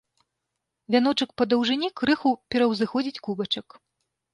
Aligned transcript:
Вяночак 0.95 1.29
па 1.43 1.47
даўжыні 1.53 1.93
крыху 2.03 2.35
пераўзыходзіць 2.51 3.23
кубачак. 3.31 3.67